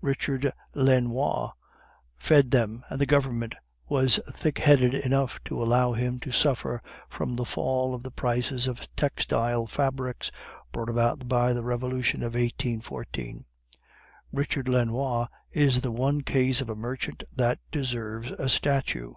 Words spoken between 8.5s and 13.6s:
of textile fabrics brought about by the Revolution of 1814.